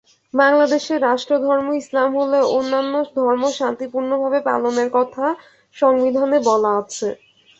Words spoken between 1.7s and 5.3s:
ইসলাম হলেও অন্যান্য ধর্ম শান্তিপূর্ণভাবে পালনের কথা